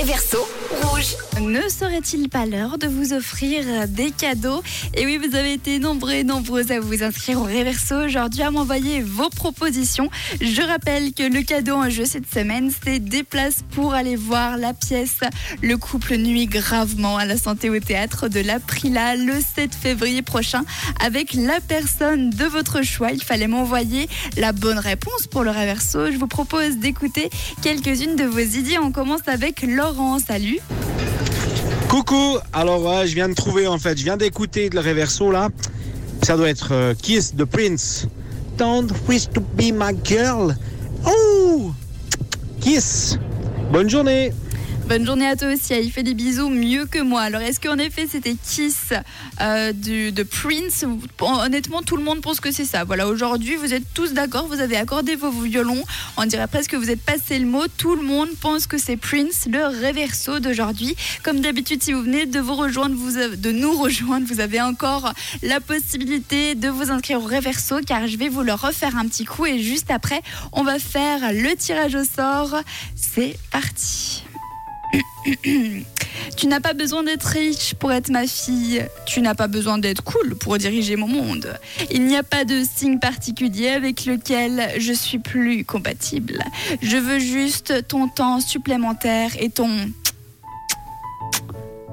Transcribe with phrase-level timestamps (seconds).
[0.00, 0.38] Réverso
[0.82, 1.14] rouge.
[1.42, 4.62] Ne serait-il pas l'heure de vous offrir des cadeaux?
[4.94, 8.50] Et oui, vous avez été nombreux et nombreuses à vous inscrire au Réverso aujourd'hui à
[8.50, 10.10] m'envoyer vos propositions.
[10.40, 14.56] Je rappelle que le cadeau en jeu cette semaine, c'est des places pour aller voir
[14.56, 15.18] la pièce
[15.62, 20.62] Le couple nuit gravement à la santé au théâtre de l'Aprila le 7 février prochain
[21.04, 23.12] avec la personne de votre choix.
[23.12, 24.08] Il fallait m'envoyer
[24.38, 26.10] la bonne réponse pour le Réverso.
[26.10, 27.28] Je vous propose d'écouter
[27.62, 28.78] quelques-unes de vos idées.
[28.78, 29.62] On commence avec
[30.24, 30.60] Salut.
[31.88, 35.48] Coucou, alors je viens de trouver en fait, je viens d'écouter le Reverso là.
[36.22, 38.06] Ça doit être euh, Kiss the Prince.
[38.56, 40.54] Don't wish to be my girl.
[41.04, 41.72] Oh
[42.60, 43.18] Kiss.
[43.72, 44.32] Bonne journée.
[44.90, 45.72] Bonne journée à toi aussi.
[45.72, 47.20] Il fait des bisous mieux que moi.
[47.20, 48.92] Alors, est-ce qu'en effet, c'était Kiss
[49.40, 50.84] euh, du, de Prince?
[51.20, 52.82] Honnêtement, tout le monde pense que c'est ça.
[52.82, 54.48] Voilà, aujourd'hui, vous êtes tous d'accord.
[54.48, 55.84] Vous avez accordé vos violons.
[56.16, 57.68] On dirait presque que vous êtes passé le mot.
[57.68, 60.96] Tout le monde pense que c'est Prince, le réverso d'aujourd'hui.
[61.22, 62.96] Comme d'habitude, si vous venez de vous rejoindre,
[63.36, 65.12] de nous rejoindre, vous avez encore
[65.44, 69.24] la possibilité de vous inscrire au réverso car je vais vous le refaire un petit
[69.24, 72.56] coup et juste après, on va faire le tirage au sort.
[72.96, 74.24] C'est parti.
[76.36, 78.84] Tu n'as pas besoin d'être riche pour être ma fille.
[79.06, 81.58] Tu n'as pas besoin d'être cool pour diriger mon monde.
[81.90, 86.38] Il n'y a pas de signe particulier avec lequel je suis plus compatible.
[86.82, 89.70] Je veux juste ton temps supplémentaire et ton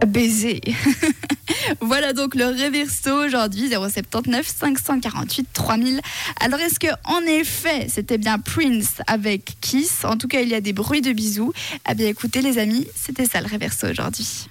[0.05, 0.61] baiser.
[1.81, 6.01] voilà donc le réverso aujourd'hui 079 548 3000.
[6.39, 10.05] Alors est-ce que en effet c'était bien Prince avec Kiss?
[10.05, 11.53] En tout cas il y a des bruits de bisous.
[11.85, 14.47] Ah bien écoutez les amis, c'était ça le réverso aujourd'hui.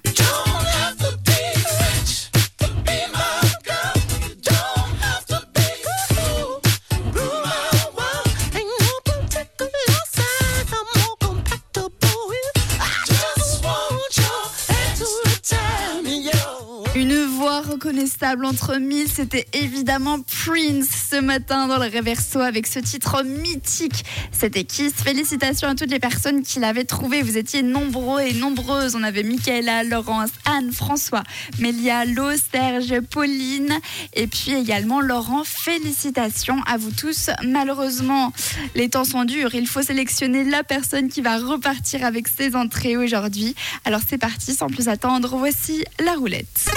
[16.97, 22.79] Une voix reconnaissable entre mille, c'était évidemment Prince ce matin dans le Reverso avec ce
[22.79, 24.03] titre mythique.
[24.33, 24.95] C'était Kiss.
[24.95, 27.21] Félicitations à toutes les personnes qui l'avaient trouvé.
[27.21, 28.95] Vous étiez nombreux et nombreuses.
[28.97, 31.23] On avait Michaela, Laurence, Anne, François,
[31.59, 33.79] Mélia, Lo, Serge, Pauline
[34.15, 35.45] et puis également Laurent.
[35.45, 37.29] Félicitations à vous tous.
[37.45, 38.33] Malheureusement,
[38.75, 39.55] les temps sont durs.
[39.55, 43.55] Il faut sélectionner la personne qui va repartir avec ses entrées aujourd'hui.
[43.85, 46.71] Alors c'est parti, sans plus attendre, voici la roulette.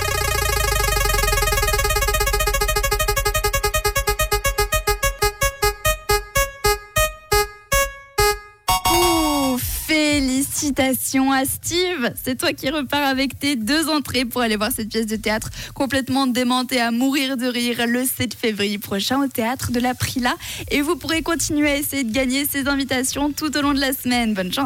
[10.20, 14.90] Félicitations à Steve, c'est toi qui repars avec tes deux entrées pour aller voir cette
[14.90, 19.72] pièce de théâtre complètement démentée à mourir de rire le 7 février prochain au théâtre
[19.72, 20.36] de la Prila.
[20.72, 23.94] Et vous pourrez continuer à essayer de gagner ces invitations tout au long de la
[23.94, 24.34] semaine.
[24.34, 24.58] Bonne chance.